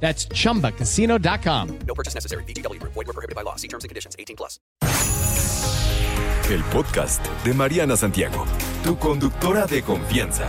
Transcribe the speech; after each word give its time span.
That's 0.00 0.28
chumbacasino.com. 0.28 1.78
No 1.86 1.94
purchase 1.94 2.14
necessary. 2.14 2.44
BGW. 2.44 2.80
Void 2.82 2.94
were 2.94 3.12
prohibited 3.12 3.34
by 3.34 3.42
law. 3.42 3.56
See 3.56 3.68
terms 3.68 3.82
and 3.82 3.88
conditions. 3.88 4.14
18 4.18 4.36
plus. 4.36 4.60
El 6.48 6.62
podcast 6.72 7.26
de 7.44 7.52
Mariana 7.54 7.96
Santiago, 7.96 8.44
tu 8.84 8.96
conductora 8.96 9.66
de 9.66 9.82
confianza. 9.82 10.46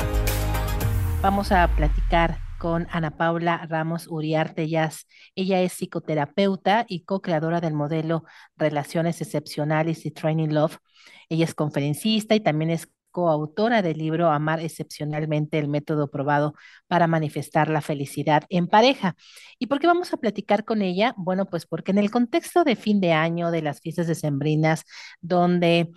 Vamos 1.24 1.52
a 1.52 1.68
platicar 1.76 2.38
con 2.60 2.88
Ana 2.92 3.18
Paula 3.18 3.66
Ramos 3.68 4.08
Uriarte 4.08 4.62
Ellas. 4.64 5.08
Ella 5.36 5.62
es 5.62 5.74
psicoterapeuta 5.74 6.86
y 6.88 7.04
co-creadora 7.04 7.62
del 7.62 7.74
modelo 7.74 8.26
Relaciones 8.58 9.22
Excepcionales 9.22 10.06
y 10.06 10.12
Training 10.12 10.50
Love. 10.50 10.78
Ella 11.30 11.46
es 11.46 11.56
conferencista 11.56 12.36
y 12.36 12.42
también 12.42 12.70
es 12.70 12.90
coautora 13.12 13.82
del 13.82 13.98
libro 13.98 14.30
Amar 14.32 14.60
excepcionalmente, 14.60 15.58
el 15.60 15.68
método 15.68 16.10
probado 16.10 16.54
para 16.88 17.08
manifestar 17.08 17.70
la 17.70 17.82
felicidad 17.82 18.44
en 18.50 18.68
pareja. 18.68 19.16
¿Y 19.60 19.68
por 19.68 19.80
qué 19.80 19.88
vamos 19.88 20.14
a 20.14 20.18
platicar 20.18 20.66
con 20.66 20.82
ella? 20.82 21.14
Bueno, 21.18 21.46
pues 21.46 21.66
porque 21.66 21.92
en 21.92 21.98
el 22.00 22.12
contexto 22.12 22.64
de 22.64 22.76
fin 22.76 23.00
de 23.02 23.14
año, 23.14 23.52
de 23.52 23.62
las 23.62 23.82
fiestas 23.82 24.08
decembrinas, 24.08 24.84
donde 25.22 25.90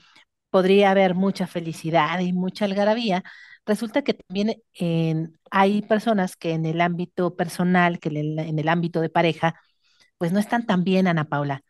podría 0.51 0.91
haber 0.91 1.15
mucha 1.15 1.47
felicidad 1.47 2.19
y 2.21 2.33
mucha 2.33 2.65
algarabía, 2.65 3.23
resulta 3.67 4.03
que 4.03 4.15
también 4.15 4.63
hay 5.51 5.83
personas 5.83 6.37
que 6.37 6.53
en 6.53 6.67
el 6.67 6.81
ámbito 6.81 7.37
personal, 7.37 7.99
que 8.01 8.09
en 8.09 8.59
el 8.59 8.69
ámbito 8.69 9.01
de 9.01 9.11
pareja, 9.11 9.55
pues 10.19 10.33
no 10.33 10.39
están 10.39 10.67
tan 10.67 10.85
bien, 10.85 11.07
Ana 11.07 11.25
Paula. 11.29 11.63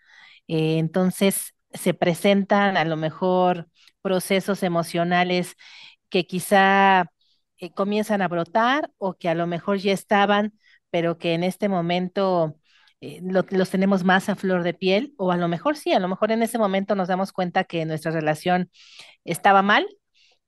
Eh, 0.48 0.78
entonces 0.78 1.54
se 1.72 1.94
presentan 1.94 2.76
a 2.76 2.84
lo 2.84 2.96
mejor 2.96 3.68
procesos 4.02 4.62
emocionales 4.62 5.56
que 6.08 6.26
quizá 6.26 7.06
eh, 7.58 7.72
comienzan 7.72 8.22
a 8.22 8.28
brotar 8.28 8.90
o 8.98 9.14
que 9.14 9.28
a 9.28 9.34
lo 9.34 9.46
mejor 9.46 9.78
ya 9.78 9.92
estaban, 9.92 10.54
pero 10.90 11.18
que 11.18 11.34
en 11.34 11.44
este 11.44 11.68
momento 11.68 12.56
eh, 13.00 13.20
los 13.22 13.70
tenemos 13.70 14.04
más 14.04 14.28
a 14.28 14.36
flor 14.36 14.62
de 14.62 14.74
piel, 14.74 15.14
o 15.16 15.32
a 15.32 15.36
lo 15.36 15.48
mejor 15.48 15.76
sí, 15.76 15.92
a 15.92 16.00
lo 16.00 16.08
mejor 16.08 16.32
en 16.32 16.42
ese 16.42 16.58
momento 16.58 16.94
nos 16.94 17.08
damos 17.08 17.32
cuenta 17.32 17.64
que 17.64 17.84
nuestra 17.86 18.12
relación 18.12 18.70
estaba 19.24 19.62
mal 19.62 19.86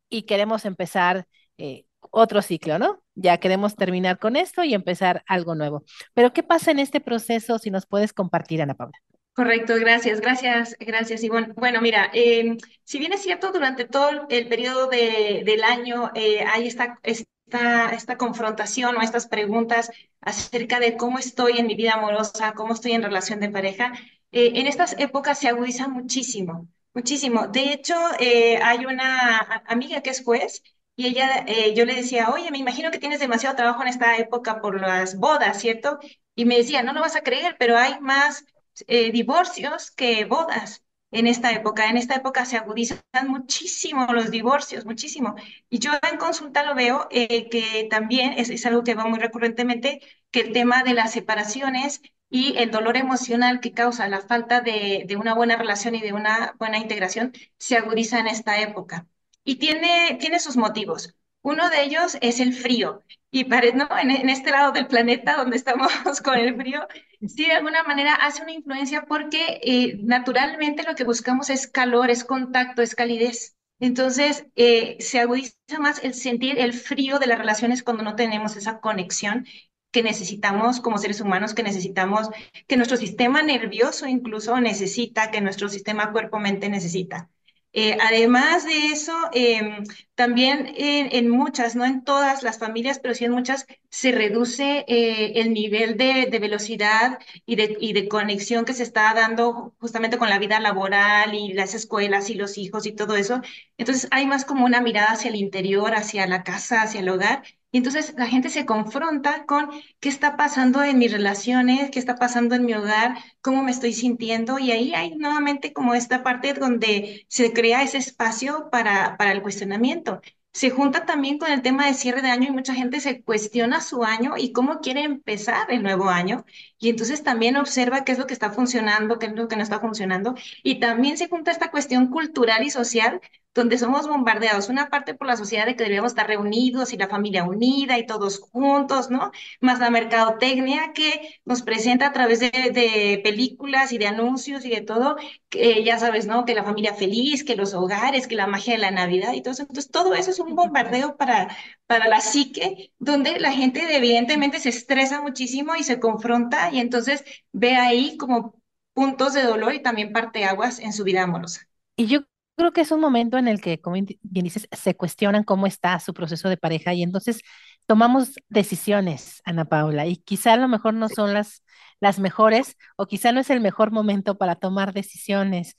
y 0.08 0.22
queremos 0.24 0.64
empezar 0.64 1.26
eh, 1.58 1.86
otro 2.10 2.42
ciclo, 2.42 2.78
¿no? 2.78 3.02
Ya 3.14 3.38
queremos 3.38 3.76
terminar 3.76 4.18
con 4.18 4.36
esto 4.36 4.64
y 4.64 4.74
empezar 4.74 5.22
algo 5.26 5.54
nuevo. 5.54 5.84
Pero 6.14 6.32
¿qué 6.32 6.42
pasa 6.42 6.70
en 6.70 6.78
este 6.78 7.00
proceso 7.00 7.58
si 7.58 7.70
nos 7.70 7.86
puedes 7.86 8.12
compartir, 8.12 8.62
Ana 8.62 8.74
Paula? 8.74 8.98
Correcto, 9.34 9.74
gracias, 9.76 10.20
gracias, 10.20 10.76
gracias, 10.78 11.22
Ivonne. 11.24 11.54
Bueno, 11.56 11.80
mira, 11.80 12.10
em, 12.12 12.58
si 12.84 12.98
bien 12.98 13.14
es 13.14 13.22
cierto, 13.22 13.50
durante 13.50 13.86
todo 13.86 14.26
el 14.28 14.46
periodo 14.48 14.88
de, 14.88 15.42
del 15.46 15.64
año 15.64 16.10
eh, 16.14 16.44
hay 16.46 16.66
esta, 16.66 16.98
esta, 17.02 17.90
esta 17.94 18.18
confrontación 18.18 18.94
o 18.96 19.00
estas 19.00 19.28
preguntas 19.28 19.90
acerca 20.20 20.80
de 20.80 20.98
cómo 20.98 21.18
estoy 21.18 21.58
en 21.58 21.66
mi 21.66 21.74
vida 21.74 21.94
amorosa, 21.94 22.52
cómo 22.52 22.74
estoy 22.74 22.92
en 22.92 23.02
relación 23.02 23.40
de 23.40 23.48
pareja, 23.48 23.92
eh, 24.32 24.52
en 24.56 24.66
estas 24.66 24.94
épocas 24.98 25.38
se 25.38 25.48
agudiza 25.48 25.88
muchísimo, 25.88 26.68
muchísimo. 26.92 27.48
De 27.48 27.72
hecho, 27.72 27.94
eh, 28.20 28.58
hay 28.62 28.84
una 28.84 29.38
amiga 29.66 30.02
que 30.02 30.10
es 30.10 30.22
juez 30.22 30.62
y 30.94 31.06
ella, 31.06 31.46
yo 31.74 31.86
le 31.86 31.94
decía, 31.94 32.28
oye, 32.30 32.50
me 32.50 32.58
imagino 32.58 32.90
que 32.90 32.98
tienes 32.98 33.18
demasiado 33.20 33.56
trabajo 33.56 33.80
en 33.82 33.88
esta 33.88 34.18
época 34.18 34.60
por 34.60 34.78
las 34.78 35.16
bodas, 35.16 35.58
¿cierto? 35.58 35.98
Y 36.34 36.44
me 36.44 36.56
decía, 36.58 36.82
no 36.82 36.92
lo 36.92 37.00
vas 37.00 37.16
a 37.16 37.22
creer, 37.22 37.56
pero 37.58 37.76
hay 37.78 37.98
más 38.00 38.44
eh, 38.86 39.12
divorcios 39.12 39.90
que 39.90 40.24
bodas 40.24 40.82
en 41.10 41.26
esta 41.26 41.52
época. 41.52 41.88
En 41.88 41.96
esta 41.96 42.16
época 42.16 42.44
se 42.44 42.56
agudizan 42.56 43.00
muchísimo 43.28 44.06
los 44.12 44.30
divorcios, 44.30 44.84
muchísimo. 44.84 45.34
Y 45.70 45.78
yo 45.78 45.92
en 46.10 46.18
consulta 46.18 46.64
lo 46.64 46.74
veo 46.74 47.06
eh, 47.10 47.48
que 47.50 47.86
también 47.90 48.32
es, 48.34 48.50
es, 48.50 48.66
algo 48.66 48.82
que 48.82 48.94
va 48.94 49.06
muy 49.06 49.18
recurrentemente, 49.18 50.00
que 50.30 50.40
el 50.40 50.52
tema 50.52 50.82
de 50.82 50.94
las 50.94 51.12
separaciones 51.12 52.00
y 52.30 52.56
el 52.58 52.70
dolor 52.70 52.96
emocional 52.96 53.60
que 53.60 53.72
causa 53.72 54.08
la 54.08 54.22
falta 54.22 54.60
de, 54.62 55.04
de 55.06 55.16
una 55.16 55.34
buena 55.34 55.56
relación 55.56 55.94
y 55.94 56.00
de 56.00 56.12
una 56.14 56.54
buena 56.58 56.78
integración 56.78 57.32
se 57.58 57.76
agudiza 57.76 58.18
en 58.18 58.26
esta 58.28 58.60
época. 58.60 59.06
Y 59.44 59.56
tiene, 59.56 60.16
tiene 60.20 60.40
sus 60.40 60.56
motivos. 60.56 61.14
Uno 61.42 61.70
de 61.70 61.82
ellos 61.82 62.16
es 62.20 62.40
el 62.40 62.54
frío. 62.54 63.02
Y 63.30 63.44
¿no? 63.44 63.88
en, 63.98 64.28
este 64.28 64.50
lado 64.50 64.72
del 64.72 64.86
planeta 64.86 65.36
donde 65.36 65.56
estamos 65.56 65.90
con 66.22 66.38
el 66.38 66.54
frío, 66.54 66.86
sí 67.26 67.46
de 67.46 67.52
alguna 67.52 67.82
manera 67.82 68.14
hace 68.14 68.42
una 68.42 68.52
influencia 68.52 69.04
porque 69.06 69.58
eh, 69.62 69.98
naturalmente 70.02 70.82
lo 70.82 70.94
que 70.94 71.04
buscamos 71.04 71.48
es 71.48 71.66
calor, 71.66 72.10
es 72.10 72.24
contacto, 72.24 72.82
es 72.82 72.94
calidez. 72.94 73.56
Entonces 73.80 74.46
eh, 74.54 74.96
se 75.00 75.18
agudiza 75.18 75.56
más 75.80 76.04
el 76.04 76.14
sentir 76.14 76.58
el 76.58 76.72
frío 76.72 77.18
de 77.18 77.26
las 77.26 77.38
relaciones 77.38 77.82
cuando 77.82 78.02
no 78.04 78.16
tenemos 78.16 78.56
esa 78.56 78.80
conexión 78.80 79.46
que 79.90 80.02
necesitamos 80.02 80.80
como 80.80 80.98
seres 80.98 81.20
humanos, 81.20 81.54
que 81.54 81.62
necesitamos, 81.62 82.28
que 82.66 82.76
nuestro 82.76 82.96
sistema 82.96 83.42
nervioso 83.42 84.06
incluso 84.06 84.58
necesita, 84.60 85.30
que 85.30 85.40
nuestro 85.40 85.68
sistema 85.68 86.12
cuerpo-mente 86.12 86.68
necesita. 86.68 87.30
Eh, 87.74 87.96
además 88.00 88.64
de 88.66 88.86
eso, 88.88 89.12
em, 89.32 89.82
también 90.14 90.72
en, 90.76 91.28
muchas, 91.30 91.74
no 91.74 91.84
en 91.86 92.04
todas 92.04 92.42
las 92.42 92.58
familias, 92.58 92.98
pero 92.98 93.14
sí 93.14 93.24
en 93.24 93.32
muchas, 93.32 93.66
se 93.88 94.12
reduce 94.12 94.84
eh, 94.88 95.40
el 95.40 95.54
nivel 95.54 95.96
de, 95.96 96.26
velocidad 96.38 97.18
y 97.46 97.56
de, 97.56 97.76
y 97.80 97.94
de, 97.94 98.08
conexión 98.08 98.64
que 98.66 98.74
se 98.74 98.82
está 98.82 99.14
dando 99.14 99.74
justamente 99.80 100.18
con 100.18 100.28
la 100.28 100.38
vida 100.38 100.60
laboral 100.60 101.34
y 101.34 101.54
las 101.54 101.74
escuelas 101.74 102.28
y 102.30 102.34
los 102.34 102.58
hijos 102.58 102.84
y 102.86 102.92
todo 102.92 103.16
eso. 103.16 103.40
Entonces 103.78 104.08
hay 104.10 104.26
más 104.26 104.44
como 104.44 104.64
una 104.66 104.80
mirada 104.82 105.12
hacia 105.12 105.30
el 105.30 105.36
interior, 105.36 105.94
hacia 105.94 106.26
la 106.26 106.42
casa, 106.44 106.82
hacia 106.82 107.00
el 107.00 107.08
hogar, 107.08 107.42
y 107.72 107.78
entonces 107.78 108.14
la 108.16 108.26
gente 108.26 108.50
se 108.50 108.66
confronta 108.66 109.46
con 109.46 109.70
qué 110.00 110.08
está 110.08 110.36
pasando 110.36 110.82
en 110.84 110.98
mis 110.98 111.10
relaciones, 111.10 111.90
qué 111.90 111.98
está 111.98 112.16
pasando 112.16 112.54
en 112.54 112.64
mi 112.66 112.74
hogar, 112.74 113.16
cómo 113.40 113.62
me 113.64 113.70
estoy 113.72 113.94
sintiendo. 113.94 114.58
Y 114.58 114.70
ahí 114.72 114.94
hay 114.94 115.16
nuevamente 115.16 115.72
como 115.72 115.94
esta 115.94 116.22
parte 116.22 116.54
donde 116.54 117.24
se 117.28 117.52
crea 117.52 117.82
ese 117.82 117.98
espacio 117.98 118.68
para, 118.70 119.16
para 119.16 119.32
el 119.32 119.42
cuestionamiento 119.42 120.20
se 120.52 120.70
junta 120.70 121.06
también 121.06 121.38
con 121.38 121.50
el 121.50 121.62
tema 121.62 121.86
de 121.86 121.94
cierre 121.94 122.20
de 122.22 122.28
año 122.30 122.48
y 122.48 122.52
mucha 122.52 122.74
gente 122.74 123.00
se 123.00 123.22
cuestiona 123.22 123.80
su 123.80 124.04
año 124.04 124.34
y 124.36 124.52
cómo 124.52 124.80
quiere 124.80 125.02
empezar 125.02 125.70
el 125.70 125.82
nuevo 125.82 126.10
año. 126.10 126.44
Y 126.78 126.90
entonces 126.90 127.22
también 127.22 127.56
observa 127.56 128.04
qué 128.04 128.12
es 128.12 128.18
lo 128.18 128.26
que 128.26 128.34
está 128.34 128.50
funcionando, 128.50 129.18
qué 129.18 129.26
es 129.26 129.32
lo 129.32 129.48
que 129.48 129.56
no 129.56 129.62
está 129.62 129.80
funcionando. 129.80 130.34
Y 130.62 130.78
también 130.78 131.16
se 131.16 131.28
junta 131.28 131.50
esta 131.50 131.70
cuestión 131.70 132.08
cultural 132.08 132.64
y 132.64 132.70
social 132.70 133.20
donde 133.54 133.76
somos 133.78 134.08
bombardeados, 134.08 134.68
una 134.68 134.88
parte 134.88 135.14
por 135.14 135.26
la 135.26 135.36
sociedad 135.36 135.66
de 135.66 135.72
que 135.76 135.84
deberíamos 135.84 136.12
estar 136.12 136.26
reunidos 136.26 136.92
y 136.92 136.96
la 136.96 137.08
familia 137.08 137.44
unida 137.44 137.98
y 137.98 138.06
todos 138.06 138.38
juntos, 138.40 139.10
¿no? 139.10 139.30
Más 139.60 139.78
la 139.78 139.90
mercadotecnia 139.90 140.92
que 140.94 141.40
nos 141.44 141.62
presenta 141.62 142.06
a 142.06 142.12
través 142.12 142.40
de, 142.40 143.20
películas 143.22 143.92
y 143.92 143.98
de 143.98 144.06
anuncios 144.06 144.64
y 144.64 144.70
de 144.70 144.80
todo, 144.80 145.16
que 145.48 145.84
ya 145.84 145.98
sabes, 145.98 146.26
¿no? 146.26 146.44
Que 146.44 146.54
la 146.54 146.64
familia 146.64 146.94
feliz, 146.94 147.44
que 147.44 147.56
los 147.56 147.74
hogares, 147.74 148.26
que 148.26 148.36
la 148.36 148.46
magia 148.46 148.74
de 148.74 148.78
la 148.80 148.90
Navidad 148.90 149.32
y 149.34 149.42
todo 149.42 149.52
eso. 149.52 149.62
Entonces, 149.62 149.90
todo 149.90 150.14
eso 150.14 150.30
es 150.30 150.38
un 150.38 150.54
bombardeo 150.54 151.16
para, 151.16 151.54
para 151.86 152.08
la 152.08 152.20
psique, 152.20 152.92
donde 152.98 153.38
la 153.38 153.52
gente 153.52 153.82
evidentemente 153.94 154.60
se 154.60 154.70
estresa 154.70 155.20
muchísimo 155.20 155.76
y 155.76 155.84
se 155.84 156.00
confronta 156.00 156.70
y 156.72 156.80
entonces 156.80 157.24
ve 157.52 157.76
ahí 157.76 158.16
como 158.16 158.54
puntos 158.94 159.34
de 159.34 159.42
dolor 159.42 159.74
y 159.74 159.82
también 159.82 160.12
parteaguas 160.12 160.78
en 160.78 160.92
su 160.92 161.04
vida 161.04 161.22
amorosa. 161.22 161.68
Y 161.96 162.06
yo 162.06 162.20
creo 162.56 162.72
que 162.72 162.82
es 162.82 162.90
un 162.92 163.00
momento 163.00 163.38
en 163.38 163.48
el 163.48 163.60
que, 163.60 163.80
como 163.80 163.94
bien 163.94 164.44
dices, 164.44 164.68
se 164.72 164.96
cuestionan 164.96 165.44
cómo 165.44 165.66
está 165.66 165.98
su 166.00 166.14
proceso 166.14 166.48
de 166.48 166.56
pareja 166.56 166.94
y 166.94 167.02
entonces 167.02 167.40
tomamos 167.86 168.34
decisiones, 168.48 169.42
Ana 169.44 169.64
Paula, 169.64 170.06
y 170.06 170.16
quizá 170.16 170.54
a 170.54 170.56
lo 170.56 170.68
mejor 170.68 170.94
no 170.94 171.08
son 171.08 171.34
las, 171.34 171.64
las 172.00 172.18
mejores 172.18 172.76
o 172.96 173.06
quizá 173.06 173.32
no 173.32 173.40
es 173.40 173.50
el 173.50 173.60
mejor 173.60 173.90
momento 173.90 174.38
para 174.38 174.56
tomar 174.56 174.92
decisiones. 174.92 175.76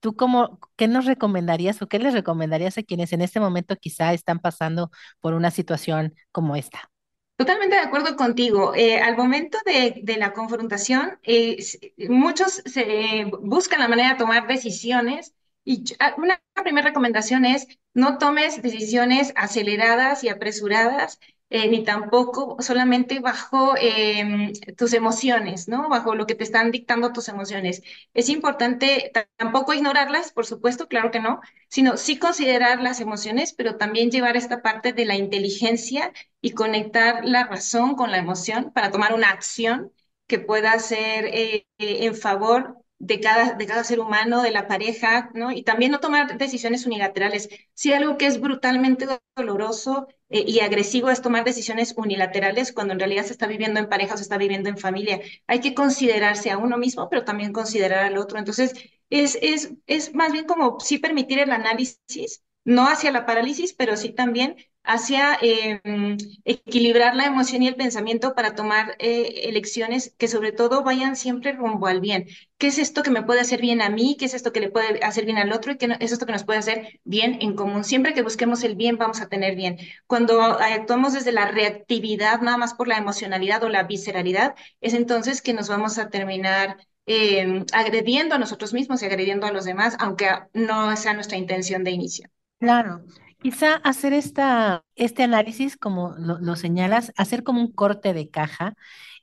¿Tú 0.00 0.16
cómo, 0.16 0.58
qué 0.76 0.88
nos 0.88 1.04
recomendarías 1.04 1.80
o 1.82 1.86
qué 1.86 1.98
les 1.98 2.12
recomendarías 2.12 2.76
a 2.78 2.82
quienes 2.82 3.12
en 3.12 3.22
este 3.22 3.38
momento 3.38 3.76
quizá 3.76 4.12
están 4.12 4.40
pasando 4.40 4.90
por 5.20 5.34
una 5.34 5.50
situación 5.50 6.14
como 6.32 6.56
esta? 6.56 6.90
Totalmente 7.36 7.76
de 7.76 7.82
acuerdo 7.82 8.16
contigo. 8.16 8.74
Eh, 8.74 9.00
al 9.00 9.16
momento 9.16 9.58
de, 9.64 10.00
de 10.02 10.16
la 10.16 10.32
confrontación, 10.32 11.18
eh, 11.22 11.56
muchos 12.08 12.62
se, 12.66 13.30
buscan 13.40 13.80
la 13.80 13.88
manera 13.88 14.10
de 14.10 14.18
tomar 14.18 14.46
decisiones 14.46 15.34
y 15.64 15.84
ah, 16.00 16.14
una 16.18 16.40
primera 16.62 16.88
recomendación 16.88 17.44
es 17.44 17.66
no 17.94 18.18
tomes 18.18 18.62
decisiones 18.62 19.32
aceleradas 19.36 20.24
y 20.24 20.28
apresuradas 20.28 21.18
eh, 21.50 21.68
ni 21.68 21.84
tampoco 21.84 22.56
solamente 22.60 23.20
bajo 23.20 23.74
em, 23.78 24.52
tus 24.76 24.94
emociones, 24.94 25.68
¿no? 25.68 25.88
Bajo 25.90 26.14
lo 26.14 26.26
que 26.26 26.34
te 26.34 26.44
están 26.44 26.70
dictando 26.70 27.12
tus 27.12 27.28
emociones. 27.28 27.82
Es 28.14 28.28
importante 28.30 29.12
tampoco 29.36 29.74
ignorarlas, 29.74 30.32
por 30.32 30.46
supuesto, 30.46 30.88
claro 30.88 31.10
que 31.10 31.20
no, 31.20 31.40
sino 31.68 31.96
sí 31.98 32.18
considerar 32.18 32.80
las 32.80 33.00
emociones, 33.00 33.52
pero 33.52 33.76
también 33.76 34.10
llevar 34.10 34.36
esta 34.36 34.62
parte 34.62 34.92
de 34.94 35.04
la 35.04 35.14
inteligencia 35.16 36.12
y 36.40 36.52
conectar 36.52 37.24
la 37.24 37.44
razón 37.44 37.94
con 37.96 38.10
la 38.10 38.18
emoción 38.18 38.72
para 38.72 38.90
tomar 38.90 39.12
una 39.14 39.28
acción 39.30 39.92
que 40.26 40.38
pueda 40.38 40.78
ser 40.78 41.26
eh, 41.26 41.66
eh, 41.78 42.06
en 42.06 42.14
favor 42.14 42.81
de 43.02 43.18
cada, 43.20 43.54
de 43.54 43.66
cada 43.66 43.82
ser 43.82 43.98
humano, 44.00 44.42
de 44.42 44.52
la 44.52 44.68
pareja, 44.68 45.30
¿no? 45.34 45.50
Y 45.50 45.64
también 45.64 45.90
no 45.90 45.98
tomar 46.00 46.38
decisiones 46.38 46.86
unilaterales. 46.86 47.48
Si 47.74 47.92
algo 47.92 48.16
que 48.16 48.26
es 48.26 48.40
brutalmente 48.40 49.06
doloroso 49.36 50.06
eh, 50.28 50.44
y 50.46 50.60
agresivo 50.60 51.10
es 51.10 51.20
tomar 51.20 51.42
decisiones 51.44 51.94
unilaterales 51.96 52.72
cuando 52.72 52.92
en 52.92 53.00
realidad 53.00 53.24
se 53.24 53.32
está 53.32 53.48
viviendo 53.48 53.80
en 53.80 53.88
pareja 53.88 54.14
o 54.14 54.16
se 54.16 54.22
está 54.22 54.38
viviendo 54.38 54.68
en 54.68 54.78
familia. 54.78 55.20
Hay 55.48 55.60
que 55.60 55.74
considerarse 55.74 56.50
a 56.52 56.58
uno 56.58 56.78
mismo, 56.78 57.08
pero 57.10 57.24
también 57.24 57.52
considerar 57.52 58.04
al 58.04 58.16
otro. 58.18 58.38
Entonces, 58.38 58.72
es, 59.10 59.36
es, 59.42 59.72
es 59.86 60.14
más 60.14 60.32
bien 60.32 60.44
como 60.46 60.78
sí 60.80 60.98
permitir 60.98 61.40
el 61.40 61.50
análisis, 61.50 62.42
no 62.64 62.86
hacia 62.88 63.10
la 63.10 63.26
parálisis, 63.26 63.72
pero 63.74 63.96
sí 63.96 64.10
también 64.10 64.56
hacia 64.84 65.38
em, 65.40 66.16
equilibrar 66.44 67.14
la 67.14 67.26
emoción 67.26 67.62
y 67.62 67.68
el 67.68 67.76
pensamiento 67.76 68.34
para 68.34 68.54
tomar 68.54 68.96
eh, 68.98 69.42
elecciones 69.48 70.14
que 70.18 70.28
sobre 70.28 70.52
todo 70.52 70.82
vayan 70.82 71.16
siempre 71.16 71.52
rumbo 71.52 71.86
al 71.86 72.00
bien. 72.00 72.26
¿Qué 72.58 72.68
es 72.68 72.78
esto 72.78 73.02
que 73.02 73.10
me 73.10 73.22
puede 73.22 73.40
hacer 73.40 73.60
bien 73.60 73.82
a 73.82 73.90
mí? 73.90 74.16
¿Qué 74.18 74.24
es 74.26 74.34
esto 74.34 74.52
que 74.52 74.60
le 74.60 74.70
puede 74.70 75.02
hacer 75.04 75.24
bien 75.24 75.38
al 75.38 75.52
otro? 75.52 75.72
¿Y 75.72 75.78
qué 75.78 75.96
es 76.00 76.12
esto 76.12 76.26
que 76.26 76.32
nos 76.32 76.44
puede 76.44 76.58
hacer 76.58 77.00
bien 77.04 77.38
en 77.40 77.54
común? 77.54 77.84
Siempre 77.84 78.14
que 78.14 78.22
busquemos 78.22 78.64
el 78.64 78.74
bien, 78.76 78.98
vamos 78.98 79.20
a 79.20 79.28
tener 79.28 79.56
bien. 79.56 79.78
Cuando 80.06 80.40
actuamos 80.42 81.12
desde 81.12 81.32
la 81.32 81.46
reactividad, 81.46 82.40
nada 82.40 82.56
más 82.56 82.74
por 82.74 82.88
la 82.88 82.98
emocionalidad 82.98 83.62
o 83.64 83.68
la 83.68 83.84
visceralidad, 83.84 84.54
es 84.80 84.94
entonces 84.94 85.42
que 85.42 85.54
nos 85.54 85.68
vamos 85.68 85.98
a 85.98 86.10
terminar 86.10 86.76
em, 87.06 87.64
agrediendo 87.72 88.34
a 88.34 88.38
nosotros 88.38 88.72
mismos 88.72 89.02
y 89.02 89.06
agrediendo 89.06 89.46
a 89.46 89.52
los 89.52 89.64
demás, 89.64 89.96
aunque 89.98 90.28
no 90.54 90.96
sea 90.96 91.14
nuestra 91.14 91.38
intención 91.38 91.84
de 91.84 91.90
inicio. 91.92 92.28
Claro, 92.58 93.02
Quizá 93.42 93.76
hacer 93.76 94.12
esta, 94.12 94.84
este 94.94 95.24
análisis, 95.24 95.76
como 95.76 96.14
lo, 96.16 96.54
señalas, 96.56 97.12
hacer 97.16 97.42
como 97.42 97.60
un 97.60 97.72
corte 97.72 98.14
de 98.14 98.30
caja, 98.30 98.74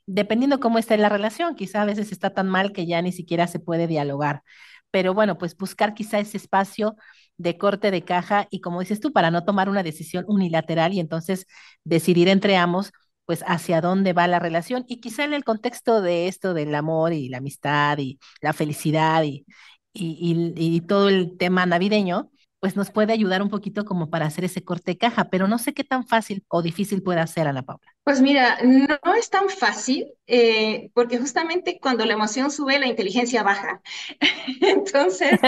dependiendo 0.07 0.59
cómo 0.59 0.77
esté 0.79 0.97
la 0.97 1.07
relación, 1.09 1.55
quizá 1.55 1.83
a 1.83 1.85
veces 1.85 2.11
está 2.11 2.33
tan 2.33 2.49
mal 2.49 2.73
que 2.73 2.85
ya 2.85 3.01
ni 3.01 3.13
siquiera 3.13 3.47
se 3.47 3.59
puede 3.59 3.87
dialogar. 3.87 4.43
Pero 4.91 5.13
bueno, 5.13 5.37
pues 5.37 5.55
buscar 5.57 5.93
quizá 5.93 6.19
ese 6.19 6.35
espacio 6.37 6.97
de 7.37 7.57
corte 7.57 7.91
de 7.91 8.03
caja 8.03 8.47
y 8.51 8.59
como 8.61 8.81
dices 8.81 8.99
tú, 8.99 9.13
para 9.13 9.31
no 9.31 9.45
tomar 9.45 9.69
una 9.69 9.83
decisión 9.83 10.25
unilateral 10.27 10.93
y 10.93 10.99
entonces 10.99 11.45
decidir 11.85 12.27
entre 12.27 12.57
ambos, 12.57 12.91
pues 13.25 13.43
hacia 13.47 13.79
dónde 13.81 14.11
va 14.13 14.27
la 14.27 14.39
relación 14.39 14.83
y 14.87 14.99
quizá 15.01 15.23
en 15.23 15.33
el 15.33 15.45
contexto 15.45 16.01
de 16.01 16.27
esto 16.27 16.53
del 16.53 16.75
amor 16.75 17.13
y 17.13 17.29
la 17.29 17.37
amistad 17.37 17.97
y 17.99 18.19
la 18.41 18.51
felicidad 18.53 19.23
y, 19.23 19.45
y, 19.93 20.53
y 20.57 20.81
todo 20.81 21.09
el 21.09 21.37
tema 21.37 21.65
navideño, 21.65 22.31
pues 22.59 22.75
nos 22.75 22.91
puede 22.91 23.13
ayudar 23.13 23.41
un 23.41 23.49
poquito 23.49 23.85
como 23.85 24.09
para 24.09 24.25
hacer 24.25 24.43
ese 24.43 24.63
corte 24.63 24.91
de 24.91 24.97
caja, 24.97 25.29
pero 25.29 25.47
no 25.47 25.57
sé 25.57 25.73
qué 25.73 25.83
tan 25.83 26.05
fácil 26.05 26.43
o 26.49 26.61
difícil 26.61 27.01
puede 27.01 27.21
hacer 27.21 27.47
Ana 27.47 27.63
Paula. 27.63 27.81
Pues 28.03 28.21
mira, 28.21 28.57
no, 28.63 29.15
es 29.15 29.29
tan 29.29 29.49
fácil 29.49 30.11
eh, 30.27 30.91
porque 30.93 31.17
justamente 31.17 31.79
cuando 31.81 32.05
la 32.05 32.13
emoción 32.13 32.51
sube, 32.51 32.79
la 32.79 32.87
inteligencia 32.87 33.43
baja. 33.43 33.81
Entonces, 34.61 35.39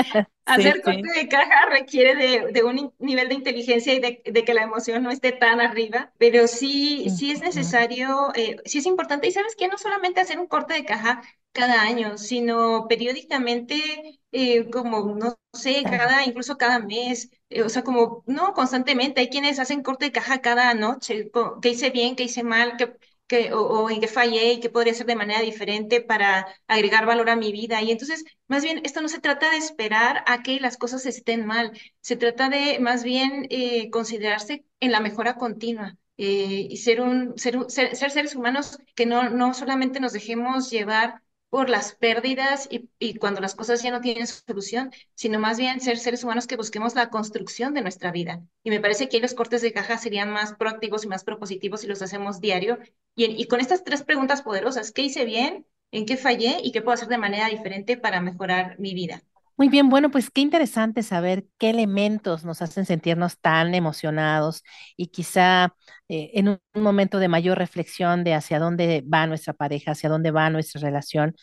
hacer 0.56 0.82
corte 0.82 1.08
de 1.16 1.28
caja 1.28 1.68
requiere 1.70 2.52
de, 2.52 2.64
un 2.64 2.94
nivel 3.00 3.30
de 3.30 3.36
inteligencia 3.36 3.94
y 3.94 4.00
de, 4.00 4.44
que 4.46 4.54
la 4.54 4.64
emoción 4.64 5.04
no 5.04 5.12
esté 5.12 5.32
tan 5.32 5.62
arriba, 5.62 6.12
pero 6.18 6.48
sí, 6.48 7.10
sí 7.10 7.32
es 7.32 7.42
necesario, 7.42 8.32
eh, 8.36 8.58
sí 8.66 8.80
es 8.80 8.86
importante. 8.86 9.28
Y 9.28 9.32
sabes 9.32 9.56
que 9.56 9.68
no 9.68 9.78
solamente 9.78 10.22
hacer 10.22 10.40
un 10.40 10.48
corte 10.48 10.74
de 10.74 10.86
caja 10.86 11.22
cada 11.52 11.82
año, 11.82 12.18
sino 12.18 12.88
periódicamente, 12.88 14.20
eh, 14.32 14.70
como, 14.70 15.16
no 15.16 15.38
sé, 15.54 15.84
cada, 15.84 16.26
incluso 16.26 16.58
cada 16.58 16.80
mes, 16.80 17.30
eh, 17.50 17.64
o 17.64 17.70
sea, 17.70 17.84
como, 17.84 18.24
no, 18.28 18.54
constantemente, 18.54 19.22
hay 19.22 19.30
quienes 19.30 19.60
hacen 19.60 19.84
corte 19.84 20.06
de 20.06 20.12
caja 20.12 20.42
cada 20.42 20.74
noche, 20.74 21.30
qué 21.62 21.70
hice 21.70 21.90
bien, 21.90 22.16
qué 22.16 22.24
hice 22.24 22.44
mal, 22.44 22.78
qué, 22.78 22.96
qué, 23.32 23.54
o, 23.54 23.90
en 23.90 24.02
qué 24.02 24.08
fallé 24.08 24.54
y 24.54 24.60
qué 24.60 24.70
podría 24.70 24.94
hacer 24.94 25.08
de 25.08 25.16
manera 25.16 25.42
diferente 25.42 26.02
para 26.02 26.48
agregar 26.68 27.06
valor 27.06 27.30
a 27.30 27.38
mi 27.38 27.52
vida. 27.54 27.82
Y 27.82 27.92
entonces, 27.92 28.26
más 28.48 28.64
bien, 28.64 28.82
esto 28.84 29.02
no 29.02 29.08
se 29.08 29.22
trata 29.22 29.50
de 29.52 29.58
esperar 29.58 30.24
a 30.28 30.44
que 30.44 30.60
las 30.60 30.78
cosas 30.78 31.06
estén 31.06 31.46
mal, 31.46 31.72
se 32.02 32.18
trata 32.18 32.50
de, 32.50 32.80
más 32.80 33.04
bien, 33.04 33.48
eh, 33.50 33.90
considerarse 33.90 34.66
en 34.82 34.92
la 34.92 35.00
mejora 35.00 35.36
continua. 35.38 35.98
y 36.18 36.78
ser, 36.78 37.02
un, 37.02 37.34
ser, 37.38 37.58
ser, 37.70 37.96
ser 37.96 38.12
seres 38.12 38.36
humanos 38.36 38.78
que 38.96 39.06
no, 39.08 39.30
no 39.30 39.54
solamente 39.56 40.00
nos 40.00 40.14
dejemos 40.14 40.70
llevar 40.70 41.22
por 41.52 41.70
las 41.70 41.96
pérdidas 41.96 42.70
y, 42.72 43.16
cuando 43.16 43.42
las 43.42 43.56
cosas 43.56 43.84
ya 43.84 43.92
no 43.92 44.00
tienen 44.00 44.26
solución, 44.26 44.92
sino 45.16 45.38
más 45.38 45.58
bien 45.58 45.82
ser 45.82 45.98
seres 45.98 46.24
humanos 46.24 46.48
que 46.48 46.56
busquemos 46.56 46.96
la 46.96 47.10
construcción 47.10 47.74
de 47.74 47.82
nuestra 47.82 48.12
vida. 48.12 48.42
Y 48.64 48.70
me 48.70 48.80
parece 48.80 49.10
que 49.10 49.20
los 49.20 49.34
cortes 49.34 49.62
de 49.62 49.74
caja 49.74 49.98
serían 49.98 50.32
más 50.32 50.54
proactivos 50.54 51.04
y 51.04 51.10
más 51.10 51.26
propositivos 51.26 51.82
si 51.82 51.88
los 51.88 52.02
hacemos 52.02 52.40
diario. 52.40 52.80
Y, 53.16 53.46
con 53.48 53.60
estas 53.60 53.84
tres 53.84 54.04
preguntas 54.04 54.42
poderosas, 54.42 54.92
¿qué 54.92 55.02
hice 55.04 55.26
bien? 55.26 55.66
¿En 55.92 56.06
qué 56.06 56.18
fallé? 56.18 56.58
¿Y 56.64 56.72
qué 56.72 56.82
puedo 56.82 56.94
hacer 56.94 57.10
de 57.10 57.18
manera 57.18 57.48
diferente 57.48 57.98
para 57.98 58.22
mejorar 58.22 58.80
mi 58.80 58.94
vida? 58.94 59.22
Muy 59.58 59.70
bien, 59.70 59.90
bueno, 59.90 60.10
pues 60.10 60.32
qué 60.32 60.42
interesante 60.42 61.04
saber 61.04 61.46
qué 61.60 61.70
elementos 61.70 62.46
nos 62.46 62.62
hacen 62.64 62.86
sentirnos 62.86 63.38
tan 63.40 63.76
emocionados 63.76 64.64
y 64.98 65.08
quizá 65.08 65.76
eh, 66.08 66.32
en 66.34 66.48
un 66.48 66.60
momento 66.82 67.20
de 67.20 67.28
mayor 67.28 67.60
reflexión 67.60 68.24
de 68.24 68.34
hacia 68.34 68.58
dónde 68.58 69.04
va 69.06 69.28
nuestra 69.28 69.54
pareja, 69.54 69.92
hacia 69.92 70.10
dónde 70.10 70.32
va 70.32 70.50
nuestra 70.50 70.82
relación 70.82 71.36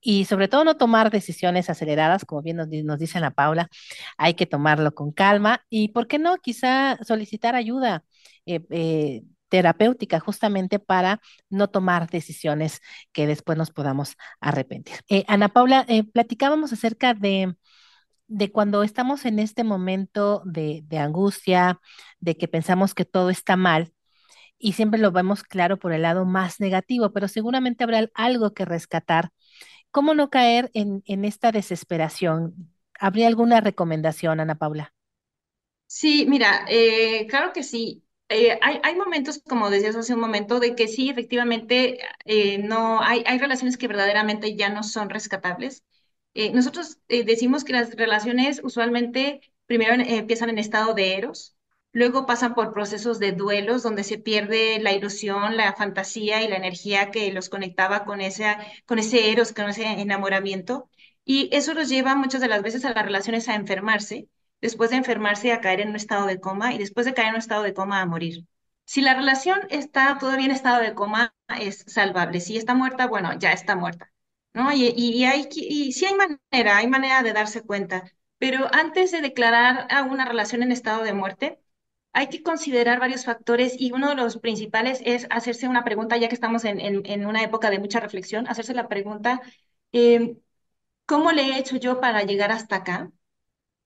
y 0.00 0.24
sobre 0.24 0.48
todo 0.48 0.64
no 0.64 0.76
tomar 0.76 1.10
decisiones 1.10 1.68
aceleradas, 1.68 2.24
como 2.24 2.42
bien 2.42 2.56
nos, 2.56 2.68
nos 2.68 2.98
dice 2.98 3.20
la 3.20 3.32
Paula, 3.32 3.68
hay 4.16 4.34
que 4.34 4.46
tomarlo 4.46 4.94
con 4.94 5.12
calma 5.12 5.64
y, 5.68 5.88
¿por 5.88 6.06
qué 6.06 6.18
no? 6.18 6.36
Quizá 6.38 6.98
solicitar 7.04 7.54
ayuda. 7.54 8.04
Eh, 8.46 8.60
eh, 8.70 9.22
terapéutica 9.50 10.20
justamente 10.20 10.78
para 10.78 11.20
no 11.50 11.68
tomar 11.68 12.08
decisiones 12.08 12.80
que 13.12 13.26
después 13.26 13.58
nos 13.58 13.70
podamos 13.70 14.16
arrepentir. 14.40 14.96
Eh, 15.10 15.24
Ana 15.28 15.50
Paula, 15.50 15.84
eh, 15.88 16.04
platicábamos 16.04 16.72
acerca 16.72 17.12
de, 17.12 17.56
de 18.28 18.52
cuando 18.52 18.82
estamos 18.82 19.26
en 19.26 19.38
este 19.38 19.64
momento 19.64 20.42
de, 20.46 20.84
angustia, 20.98 21.80
de 22.20 22.36
que 22.38 22.48
pensamos 22.48 22.94
que 22.94 23.04
todo 23.04 23.28
está 23.28 23.56
mal, 23.56 23.92
y 24.58 24.74
siempre 24.74 25.00
lo 25.00 25.10
vemos 25.10 25.42
claro 25.42 25.78
por 25.78 25.92
el 25.92 26.02
lado 26.02 26.26
más 26.26 26.60
negativo, 26.60 27.12
pero 27.12 27.28
seguramente 27.28 27.82
habrá 27.84 28.08
algo 28.14 28.52
que 28.52 28.64
rescatar. 28.66 29.30
¿Cómo 29.90 30.14
no 30.14 30.30
caer 30.30 30.70
en, 30.74 31.02
en 31.06 31.24
esta 31.24 31.50
desesperación? 31.50 32.70
¿Habría 32.98 33.26
alguna 33.26 33.60
recomendación, 33.60 34.38
Ana 34.38 34.56
Paula? 34.56 34.92
Sí, 35.86 36.24
mira, 36.28 36.64
eh, 36.68 37.26
claro 37.28 37.52
que 37.52 37.62
sí. 37.64 38.04
Eh, 38.32 38.58
hay, 38.62 38.94
momentos, 38.94 39.42
como 39.48 39.70
decías 39.70 39.96
hace 39.96 40.14
un 40.14 40.20
momento, 40.20 40.60
de 40.60 40.76
que 40.76 40.86
sí, 40.86 41.10
efectivamente, 41.10 41.98
eh, 42.24 42.58
no, 42.58 43.02
hay, 43.02 43.24
relaciones 43.38 43.76
que 43.76 43.88
verdaderamente 43.88 44.54
ya 44.54 44.68
no 44.68 44.84
son 44.84 45.10
rescatables. 45.10 45.84
Eh, 46.34 46.52
nosotros 46.52 47.00
decimos 47.08 47.64
que 47.64 47.72
las 47.72 47.96
relaciones 47.96 48.60
usualmente 48.62 49.40
primero 49.66 49.94
empiezan 49.94 50.48
en 50.48 50.58
estado 50.58 50.94
de 50.94 51.16
eros, 51.16 51.56
luego 51.92 52.24
pasan 52.24 52.54
por 52.54 52.72
procesos 52.72 53.18
de 53.18 53.32
duelos 53.32 53.82
donde 53.82 54.04
se 54.04 54.18
pierde 54.18 54.78
la 54.80 54.92
ilusión, 54.92 55.56
la 55.56 55.72
fantasía 55.74 56.42
y 56.42 56.48
la 56.48 56.56
energía 56.56 57.10
que 57.10 57.32
los 57.32 57.48
conectaba 57.48 58.04
con 58.04 58.20
ese, 58.20 58.46
con 58.86 59.00
ese 59.00 59.32
eros, 59.32 59.52
con 59.52 59.68
ese 59.70 59.84
enamoramiento. 59.86 60.88
Y 61.24 61.48
eso 61.52 61.74
los 61.74 61.88
lleva 61.88 62.14
muchas 62.14 62.40
de 62.40 62.48
las 62.48 62.62
veces 62.62 62.84
a 62.84 62.92
las 62.94 63.04
relaciones 63.04 63.48
a 63.48 63.56
enfermarse 63.56 64.28
después 64.60 64.90
de 64.90 64.96
enfermarse 64.96 65.52
a 65.52 65.60
caer 65.60 65.80
en 65.80 65.90
un 65.90 65.96
estado 65.96 66.26
de 66.26 66.40
coma 66.40 66.74
y 66.74 66.78
después 66.78 67.06
de 67.06 67.14
caer 67.14 67.28
en 67.28 67.34
un 67.34 67.40
estado 67.40 67.62
de 67.62 67.74
coma 67.74 68.00
a 68.00 68.06
morir. 68.06 68.46
Si 68.84 69.00
la 69.02 69.14
relación 69.14 69.60
está 69.70 70.18
todavía 70.18 70.46
en 70.46 70.52
estado 70.52 70.80
de 70.82 70.94
coma, 70.94 71.34
es 71.60 71.84
salvable. 71.86 72.40
Si 72.40 72.56
está 72.56 72.74
muerta, 72.74 73.06
bueno, 73.06 73.38
ya 73.38 73.52
está 73.52 73.76
muerta. 73.76 74.10
¿no? 74.52 74.72
Y, 74.72 74.92
y, 74.96 75.24
hay, 75.24 75.48
sí 75.50 76.06
hay 76.06 76.14
manera, 76.14 76.76
hay 76.78 76.86
manera 76.88 77.22
de 77.22 77.32
darse 77.32 77.62
cuenta. 77.62 78.04
Pero 78.38 78.68
antes 78.74 79.12
de 79.12 79.20
declarar 79.20 79.86
a 79.90 80.02
una 80.02 80.24
relación 80.24 80.62
en 80.62 80.72
estado 80.72 81.02
de 81.04 81.12
muerte, 81.12 81.60
hay 82.12 82.28
que 82.28 82.42
considerar 82.42 82.98
varios 82.98 83.24
factores 83.24 83.74
y 83.78 83.92
uno 83.92 84.08
de 84.08 84.16
los 84.16 84.38
principales 84.38 85.00
es 85.04 85.26
hacerse 85.30 85.68
una 85.68 85.84
pregunta, 85.84 86.16
ya 86.16 86.28
que 86.28 86.34
estamos 86.34 86.64
en, 86.64 86.80
en, 86.80 87.26
una 87.26 87.42
época 87.42 87.70
de 87.70 87.78
mucha 87.78 88.00
reflexión, 88.00 88.48
hacerse 88.48 88.74
la 88.74 88.88
pregunta, 88.88 89.40
eh, 89.92 90.36
¿cómo 91.06 91.32
le 91.32 91.42
he 91.42 91.58
hecho 91.58 91.76
yo 91.76 92.00
para 92.00 92.22
llegar 92.24 92.52
hasta 92.52 92.76
acá? 92.76 93.12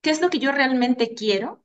Qué 0.04 0.10
es 0.12 0.22
lo 0.22 0.30
que 0.30 0.40
yo 0.40 0.52
realmente 0.52 1.14
quiero 1.16 1.64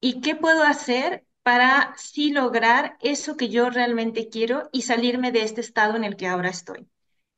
y 0.00 0.20
qué 0.20 0.36
puedo 0.36 0.64
hacer 0.64 1.26
para 1.42 1.94
sí 1.96 2.32
lograr 2.32 2.96
eso 3.00 3.36
que 3.36 3.48
yo 3.48 3.70
realmente 3.70 4.28
quiero 4.28 4.68
y 4.72 4.82
salirme 4.82 5.32
de 5.32 5.42
este 5.42 5.60
estado 5.60 5.96
en 5.96 6.04
el 6.04 6.16
que 6.16 6.26
ahora 6.28 6.50
estoy. 6.50 6.88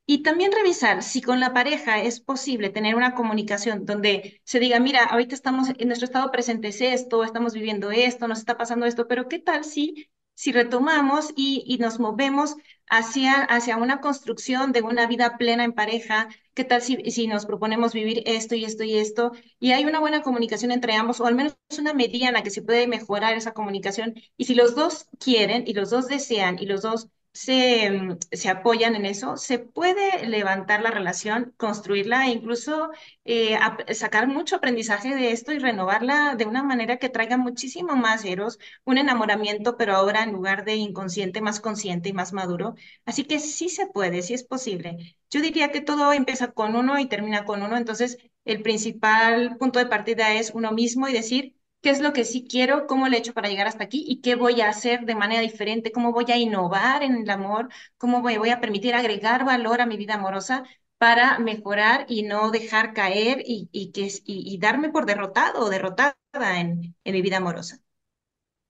Y 0.06 0.22
también 0.22 0.52
revisar 0.52 1.02
si 1.02 1.22
con 1.22 1.40
la 1.40 1.54
pareja 1.54 2.02
es 2.02 2.20
posible 2.20 2.70
tener 2.70 2.96
una 2.96 3.14
comunicación 3.14 3.86
donde 3.86 4.40
se 4.44 4.60
diga, 4.60 4.80
mira, 4.80 5.04
ahorita 5.04 5.34
estamos 5.34 5.68
en 5.78 5.88
nuestro 5.88 6.06
estado 6.06 6.30
presente 6.32 6.68
es 6.68 6.80
esto, 6.82 7.24
estamos 7.24 7.54
viviendo 7.54 7.90
esto, 7.92 8.28
nos 8.28 8.38
está 8.40 8.56
pasando 8.58 8.86
esto, 8.86 9.08
pero 9.08 9.28
¿qué 9.28 9.38
tal 9.40 9.64
si 9.64 10.10
si 10.34 10.52
retomamos 10.52 11.32
y, 11.36 11.76
nos 11.80 11.98
movemos 11.98 12.56
hacia, 12.88 13.42
hacia 13.42 13.76
una 13.76 14.00
construcción 14.00 14.72
de 14.72 14.82
una 14.82 15.06
vida 15.06 15.36
plena 15.38 15.64
en 15.64 15.72
pareja? 15.72 16.28
¿Qué 16.54 16.64
tal 16.64 16.82
si, 16.82 17.10
si 17.10 17.26
nos 17.26 17.46
proponemos 17.46 17.92
vivir 17.92 18.22
esto 18.26 18.54
y 18.54 18.64
esto 18.64 18.84
y 18.84 18.96
esto? 18.96 19.32
Y 19.58 19.72
hay 19.72 19.84
una 19.84 20.00
buena 20.00 20.22
comunicación 20.22 20.70
entre 20.72 20.94
ambos, 20.94 21.20
o 21.20 21.26
al 21.26 21.34
menos 21.34 21.56
una 21.78 21.94
mediana 21.94 22.42
que 22.42 22.50
se 22.50 22.62
puede 22.62 22.86
mejorar 22.86 23.36
esa 23.36 23.54
comunicación. 23.54 24.14
Y 24.36 24.44
si 24.44 24.54
los 24.54 24.74
dos 24.74 25.06
quieren 25.18 25.64
y 25.66 25.74
los 25.74 25.90
dos 25.90 26.08
desean 26.08 26.58
y 26.58 26.66
los 26.66 26.82
dos 26.82 27.08
se, 27.34 27.90
mm, 27.90 28.18
se, 28.32 28.48
apoyan 28.48 28.94
en 28.96 29.06
eso, 29.06 29.36
se 29.36 29.58
puede 29.58 30.26
levantar 30.26 30.82
la 30.82 30.90
relación, 30.92 31.52
construirla 31.58 32.26
e 32.26 32.30
incluso 32.30 32.90
eh, 33.24 33.58
sacar 33.94 34.28
mucho 34.28 34.56
aprendizaje 34.56 35.14
de 35.14 35.32
esto 35.32 35.52
y 35.52 35.58
renovarla 35.58 36.36
de 36.36 36.46
una 36.46 36.62
manera 36.62 36.98
que 36.98 37.08
traiga 37.10 37.36
muchísimo 37.36 37.96
más 37.96 38.24
eros, 38.24 38.58
un 38.84 38.98
enamoramiento, 38.98 39.76
pero 39.76 39.96
ahora 39.96 40.22
en 40.22 40.32
lugar 40.32 40.64
de 40.64 40.76
inconsciente, 40.76 41.40
más 41.40 41.60
consciente 41.60 42.08
y 42.08 42.12
más 42.12 42.32
maduro. 42.32 42.76
Así 43.04 43.24
que 43.24 43.40
sí 43.40 43.68
se 43.68 43.86
puede, 43.88 44.22
sí 44.22 44.34
es 44.34 44.44
posible. 44.44 45.16
Yo 45.30 45.40
diría 45.40 45.70
que 45.72 45.80
todo 45.80 46.12
empieza 46.12 46.52
con 46.52 46.76
uno 46.76 46.98
y 46.98 47.06
termina 47.08 47.44
con 47.44 47.62
uno, 47.62 47.76
entonces 47.76 48.18
el 48.44 48.62
principal 48.62 49.56
punto 49.58 49.78
de 49.80 49.86
partida 49.86 50.34
es 50.34 50.50
uno 50.54 50.72
mismo 50.72 51.08
y 51.08 51.12
decir, 51.12 51.56
qué 51.84 51.90
es 51.90 52.00
lo 52.00 52.14
que 52.14 52.24
sí 52.24 52.46
quiero, 52.48 52.86
cómo 52.86 53.08
le 53.08 53.16
he 53.18 53.20
hecho 53.20 53.34
para 53.34 53.48
llegar 53.50 53.66
hasta 53.68 53.84
aquí 53.84 54.04
y 54.08 54.22
qué 54.22 54.36
voy 54.36 54.62
a 54.62 54.70
hacer 54.70 55.04
de 55.04 55.14
manera 55.14 55.42
diferente, 55.42 55.92
cómo 55.92 56.12
voy 56.12 56.24
a 56.30 56.38
innovar 56.38 57.02
en 57.02 57.16
el 57.16 57.30
amor, 57.30 57.68
cómo 57.98 58.22
voy, 58.22 58.38
voy 58.38 58.50
a 58.50 58.60
permitir 58.60 58.94
agregar 58.94 59.44
valor 59.44 59.82
a 59.82 59.86
mi 59.86 59.98
vida 59.98 60.14
amorosa 60.14 60.64
para 60.98 61.38
mejorar 61.38 62.06
y 62.08 62.22
no 62.22 62.50
dejar 62.50 62.94
caer 62.94 63.42
y, 63.46 63.68
y 63.70 63.92
que, 63.92 64.10
y, 64.24 64.58
darme 64.58 64.88
por 64.88 65.04
derrotado 65.04 65.60
o 65.66 65.68
derrotada 65.70 66.16
en, 66.58 66.96
en 67.04 67.12
mi 67.12 67.20
vida 67.20 67.36
amorosa. 67.36 67.80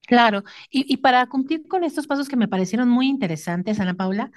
Claro, 0.08 0.42
y, 0.68 0.92
y, 0.92 0.96
para 0.98 1.26
cumplir 1.28 1.68
con 1.68 1.84
estos 1.84 2.06
pasos 2.08 2.28
que 2.28 2.36
me 2.36 2.48
parecieron 2.48 2.88
muy 2.88 3.08
interesantes, 3.08 3.80
Ana 3.80 3.94
Paula, 3.94 4.32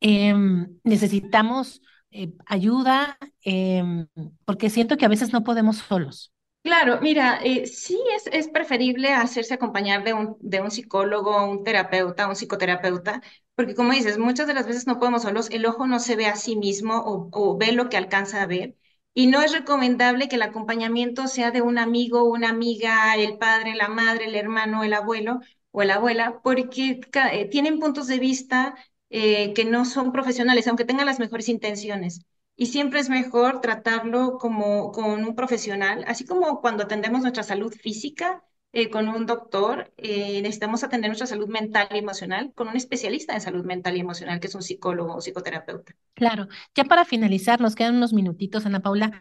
em, 0.00 0.68
necesitamos 0.84 1.82
eh, 2.10 2.32
ayuda, 2.46 3.18
em, 3.42 4.08
porque 4.46 4.70
siento 4.70 4.96
que 4.96 5.04
a 5.04 5.08
veces 5.08 5.32
no 5.32 5.44
podemos 5.44 5.78
solos. 5.78 6.33
Claro, 6.64 6.98
mira, 7.02 7.40
eh, 7.44 7.66
sí 7.66 7.98
es, 8.16 8.26
es 8.32 8.48
preferible 8.48 9.10
hacerse 9.12 9.52
acompañar 9.54 10.02
de 10.02 10.14
un, 10.14 10.36
de 10.40 10.62
un 10.62 10.70
psicólogo, 10.70 11.44
un 11.46 11.62
terapeuta, 11.62 12.26
un 12.26 12.34
psicoterapeuta, 12.36 13.20
porque 13.54 13.74
como 13.74 13.92
dices, 13.92 14.16
muchas 14.18 14.46
de 14.46 14.54
las 14.54 14.66
veces 14.66 14.86
no 14.86 14.98
podemos 14.98 15.22
solos, 15.22 15.50
el 15.50 15.66
ojo 15.66 15.86
no 15.86 15.98
se 16.00 16.16
ve 16.16 16.24
a 16.26 16.36
sí 16.36 16.56
mismo 16.56 17.02
o, 17.04 17.58
ve 17.58 17.72
lo 17.72 17.90
que 17.90 17.98
alcanza 17.98 18.40
a 18.42 18.46
ver. 18.46 18.76
Y 19.12 19.26
no 19.26 19.42
es 19.42 19.52
recomendable 19.52 20.26
que 20.28 20.36
el 20.36 20.42
acompañamiento 20.42 21.26
sea 21.28 21.50
de 21.50 21.60
un 21.60 21.76
amigo, 21.78 22.24
una 22.24 22.48
amiga, 22.48 23.14
el 23.16 23.36
padre, 23.36 23.74
la 23.74 23.88
madre, 23.88 24.24
el 24.26 24.34
hermano, 24.34 24.82
el 24.84 24.94
abuelo 24.94 25.40
o 25.70 25.82
la 25.84 25.96
abuela, 25.96 26.40
porque 26.42 27.00
eh, 27.32 27.44
tienen 27.50 27.78
puntos 27.78 28.06
de 28.06 28.18
vista 28.18 28.74
eh, 29.10 29.52
que 29.52 29.64
no 29.66 29.84
son 29.84 30.12
profesionales, 30.12 30.66
aunque 30.66 30.84
tengan 30.86 31.06
las 31.06 31.18
mejores 31.20 31.48
intenciones 31.50 32.24
y 32.56 32.66
siempre 32.66 33.00
es 33.00 33.08
mejor 33.08 33.60
tratarlo 33.60 34.38
como 34.38 34.92
con 34.92 35.24
un 35.24 35.34
profesional, 35.34 36.04
así 36.06 36.24
como 36.24 36.60
cuando 36.60 36.84
atendemos 36.84 37.22
nuestra 37.22 37.42
salud 37.42 37.72
física 37.72 38.44
eh, 38.72 38.90
con 38.90 39.08
un 39.08 39.24
doctor, 39.24 39.92
eh, 39.96 40.42
necesitamos 40.42 40.82
atender 40.82 41.08
nuestra 41.08 41.28
salud 41.28 41.48
mental 41.48 41.86
y 41.92 41.98
emocional 41.98 42.52
con 42.56 42.66
un 42.66 42.76
especialista 42.76 43.32
en 43.32 43.40
salud 43.40 43.64
mental 43.64 43.96
y 43.96 44.00
emocional, 44.00 44.40
que 44.40 44.48
es 44.48 44.54
un 44.56 44.62
psicólogo 44.62 45.14
o 45.14 45.20
psicoterapeuta. 45.20 45.94
Claro, 46.14 46.48
ya 46.74 46.84
para 46.84 47.04
finalizar, 47.04 47.60
nos 47.60 47.76
quedan 47.76 47.96
unos 47.96 48.12
minutitos, 48.12 48.66
Ana 48.66 48.80
Paula. 48.80 49.16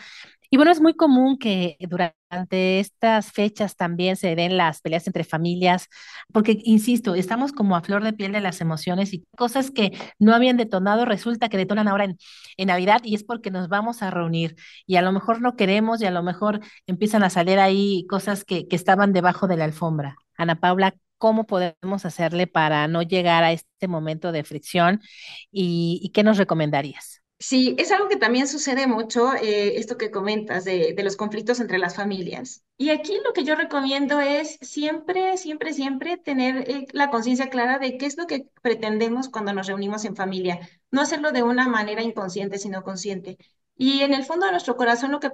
Y 0.54 0.56
bueno, 0.58 0.72
es 0.72 0.82
muy 0.82 0.94
común 0.94 1.40
que 1.40 1.78
durante 1.80 2.80
estas 2.80 3.32
fechas 3.32 3.76
también 3.76 4.16
se 4.16 4.36
den 4.36 4.56
las 4.56 4.82
peleas 4.82 5.08
entre 5.08 5.24
familias, 5.24 5.90
porque, 6.32 6.60
insisto, 6.64 7.16
estamos 7.16 7.52
como 7.52 7.76
a 7.76 7.82
flor 7.82 8.04
de 8.04 8.14
piel 8.14 8.34
de 8.34 8.40
las 8.40 8.62
emociones 8.62 9.16
y 9.16 9.26
cosas 9.36 9.72
que 9.72 9.98
no 10.20 10.36
habían 10.36 10.56
detonado, 10.58 11.06
resulta 11.06 11.50
que 11.50 11.58
detonan 11.58 11.88
ahora 11.88 12.04
en, 12.06 12.18
en 12.58 12.68
Navidad 12.68 13.02
y 13.04 13.16
es 13.16 13.24
porque 13.24 13.50
nos 13.50 13.68
vamos 13.68 14.04
a 14.04 14.12
reunir 14.12 14.56
y 14.86 14.98
a 14.98 15.02
lo 15.02 15.12
mejor 15.12 15.42
no 15.42 15.56
queremos 15.56 16.02
y 16.04 16.06
a 16.06 16.12
lo 16.12 16.22
mejor 16.22 16.60
empiezan 16.86 17.24
a 17.24 17.32
salir 17.32 17.58
ahí 17.58 18.06
cosas 18.08 18.46
que, 18.46 18.68
que 18.68 18.76
estaban 18.76 19.12
debajo 19.12 19.48
de 19.48 19.58
la 19.58 19.66
alfombra. 19.66 20.18
Ana 20.38 20.60
Paula, 20.60 20.94
¿cómo 21.18 21.48
podemos 21.48 22.06
hacerle 22.06 22.46
para 22.46 22.88
no 22.88 23.02
llegar 23.02 23.44
a 23.44 23.54
este 23.54 23.88
momento 23.88 24.32
de 24.32 24.44
fricción 24.44 25.02
y, 25.52 26.00
y 26.04 26.10
qué 26.12 26.22
nos 26.22 26.38
recomendarías? 26.38 27.23
Sí, 27.46 27.76
es 27.78 27.92
algo 27.92 28.08
que 28.08 28.16
también 28.16 28.48
sucede 28.48 28.88
mucho, 28.88 29.34
eh, 29.36 29.76
esto 29.78 29.98
que 29.98 30.12
comentas 30.12 30.64
de, 30.64 30.96
los 31.04 31.18
conflictos 31.18 31.60
entre 31.60 31.78
las 31.78 31.94
familias. 31.94 32.64
Y 32.78 32.90
aquí 32.90 33.20
lo 33.22 33.34
que 33.34 33.44
yo 33.44 33.56
recomiendo 33.56 34.22
es 34.22 34.58
siempre, 34.62 35.36
siempre, 35.36 35.74
siempre 35.74 36.16
tener 36.16 36.70
eh, 36.70 36.88
la 36.94 37.10
conciencia 37.10 37.50
clara 37.50 37.80
de 37.80 37.98
qué 37.98 38.06
es 38.06 38.16
lo 38.18 38.28
que 38.28 38.48
pretendemos 38.62 39.28
cuando 39.28 39.52
nos 39.52 39.68
reunimos 39.68 40.06
en 40.06 40.16
familia. 40.16 40.70
No 40.90 41.02
hacerlo 41.02 41.34
de 41.34 41.44
una 41.44 41.68
manera 41.68 42.02
inconsciente, 42.02 42.58
sino 42.60 42.82
consciente. 42.82 43.38
Y 43.76 44.04
en 44.04 44.14
el 44.14 44.24
fondo 44.24 44.46
de 44.46 44.54
nuestro 44.54 44.78
corazón 44.78 45.12
lo 45.12 45.20
que 45.20 45.30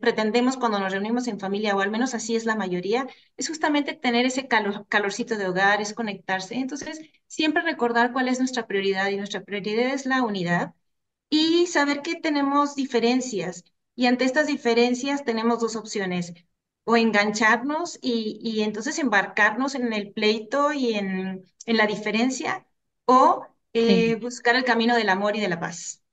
pretendemos 0.00 0.56
cuando 0.56 0.80
nos 0.80 0.90
reunimos 0.90 1.28
en 1.28 1.38
familia, 1.38 1.76
o 1.76 1.80
al 1.80 1.90
menos 1.92 2.14
así 2.14 2.34
es 2.34 2.46
la 2.46 2.56
mayoría, 2.56 3.06
es 3.36 3.46
justamente 3.46 3.94
tener 3.94 4.26
ese 4.26 4.48
calor, 4.48 4.88
calorcito 4.88 5.36
de 5.36 5.46
hogar, 5.46 5.80
es 5.80 5.94
conectarse. 5.94 6.56
Entonces, 6.56 7.00
siempre 7.28 7.62
recordar 7.62 8.12
cuál 8.12 8.26
es 8.26 8.40
nuestra 8.40 8.66
prioridad 8.66 9.08
y 9.10 9.18
nuestra 9.18 9.44
prioridad 9.44 9.94
es 9.94 10.04
la 10.04 10.24
unidad 10.24 10.74
y 11.36 11.66
saber 11.66 12.02
que 12.02 12.16
tenemos 12.16 12.76
diferencias. 12.76 13.64
Y 13.96 14.06
ante 14.06 14.24
estas 14.24 14.46
diferencias 14.48 15.24
tenemos 15.24 15.60
dos 15.60 15.76
opciones, 15.76 16.34
o 16.84 16.96
engancharnos 16.96 17.98
y, 18.02 18.40
y 18.42 18.62
entonces 18.62 18.98
embarcarnos 18.98 19.74
en 19.74 19.92
el 19.92 20.12
pleito 20.12 20.72
y 20.72 20.94
en, 20.94 21.44
en 21.66 21.76
la 21.78 21.86
diferencia, 21.86 22.66
o 23.06 23.46
eh, 23.74 24.16
buscar 24.16 24.56
el 24.56 24.64
camino 24.64 24.96
del 24.96 25.08
amor 25.10 25.36
y 25.36 25.40
de 25.40 25.48
la 25.48 25.60
paz. 25.60 26.03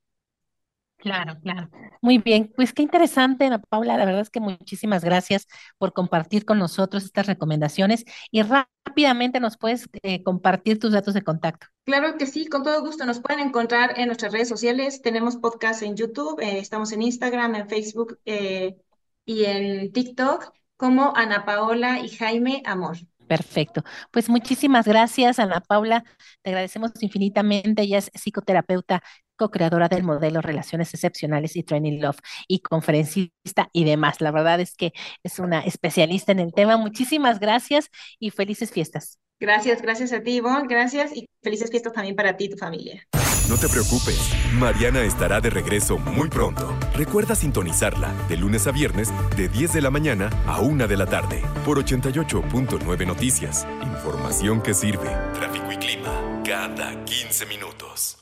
Claro, 1.02 1.36
claro. 1.42 1.68
Muy 2.00 2.18
bien, 2.18 2.52
pues 2.54 2.72
qué 2.72 2.82
interesante, 2.82 3.44
Ana 3.44 3.58
Paula. 3.58 3.96
La 3.96 4.04
verdad 4.04 4.20
es 4.20 4.30
que 4.30 4.38
muchísimas 4.38 5.04
gracias 5.04 5.48
por 5.76 5.92
compartir 5.92 6.44
con 6.44 6.60
nosotros 6.60 7.02
estas 7.02 7.26
recomendaciones 7.26 8.04
y 8.30 8.40
rápidamente 8.42 9.40
nos 9.40 9.56
puedes 9.56 9.88
eh, 10.04 10.22
compartir 10.22 10.78
tus 10.78 10.92
datos 10.92 11.14
de 11.14 11.22
contacto. 11.22 11.66
Claro 11.84 12.16
que 12.16 12.26
sí, 12.26 12.46
con 12.46 12.62
todo 12.62 12.80
gusto. 12.82 13.04
Nos 13.04 13.18
pueden 13.18 13.40
encontrar 13.40 13.98
en 13.98 14.06
nuestras 14.06 14.32
redes 14.32 14.48
sociales. 14.48 15.02
Tenemos 15.02 15.38
podcast 15.38 15.82
en 15.82 15.96
YouTube, 15.96 16.38
eh, 16.40 16.60
estamos 16.60 16.92
en 16.92 17.02
Instagram, 17.02 17.56
en 17.56 17.68
Facebook 17.68 18.20
eh, 18.24 18.76
y 19.24 19.44
en 19.46 19.92
TikTok 19.92 20.52
como 20.76 21.16
Ana 21.16 21.44
Paola 21.44 21.98
y 21.98 22.10
Jaime 22.10 22.62
Amor. 22.64 22.96
Perfecto. 23.26 23.82
Pues 24.10 24.28
muchísimas 24.28 24.86
gracias, 24.86 25.38
Ana 25.38 25.60
Paula. 25.60 26.04
Te 26.42 26.50
agradecemos 26.50 26.90
infinitamente. 27.00 27.82
Ella 27.82 27.98
es 27.98 28.10
psicoterapeuta 28.14 29.02
co-creadora 29.36 29.88
del 29.88 30.02
modelo 30.02 30.40
Relaciones 30.40 30.92
Excepcionales 30.94 31.56
y 31.56 31.62
Training 31.62 32.00
Love 32.00 32.18
y 32.48 32.60
conferencista 32.60 33.68
y 33.72 33.84
demás. 33.84 34.20
La 34.20 34.30
verdad 34.30 34.60
es 34.60 34.74
que 34.74 34.92
es 35.22 35.38
una 35.38 35.60
especialista 35.60 36.32
en 36.32 36.40
el 36.40 36.52
tema. 36.52 36.76
Muchísimas 36.76 37.40
gracias 37.40 37.90
y 38.18 38.30
felices 38.30 38.70
fiestas. 38.70 39.18
Gracias, 39.40 39.82
gracias 39.82 40.12
a 40.12 40.22
ti, 40.22 40.36
Ivonne. 40.36 40.68
Gracias 40.68 41.16
y 41.16 41.28
felices 41.42 41.68
fiestas 41.68 41.92
también 41.92 42.14
para 42.14 42.36
ti 42.36 42.44
y 42.44 42.50
tu 42.50 42.56
familia. 42.56 43.02
No 43.48 43.58
te 43.58 43.68
preocupes, 43.68 44.32
Mariana 44.54 45.02
estará 45.02 45.40
de 45.40 45.50
regreso 45.50 45.98
muy 45.98 46.28
pronto. 46.28 46.78
Recuerda 46.94 47.34
sintonizarla 47.34 48.14
de 48.28 48.36
lunes 48.36 48.68
a 48.68 48.70
viernes 48.70 49.12
de 49.36 49.48
10 49.48 49.72
de 49.72 49.80
la 49.80 49.90
mañana 49.90 50.30
a 50.46 50.60
1 50.60 50.86
de 50.86 50.96
la 50.96 51.06
tarde 51.06 51.42
por 51.64 51.84
88.9 51.84 53.06
Noticias. 53.06 53.66
Información 53.82 54.62
que 54.62 54.74
sirve. 54.74 55.08
Tráfico 55.34 55.72
y 55.72 55.76
clima 55.76 56.42
cada 56.44 57.04
15 57.04 57.46
minutos. 57.46 58.21